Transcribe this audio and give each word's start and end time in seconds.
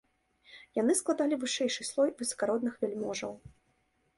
Яны 0.77 0.95
складалі 1.01 1.35
вышэйшы 1.43 1.87
слой 1.91 2.09
высакародных 2.23 2.73
вяльможаў. 2.85 3.31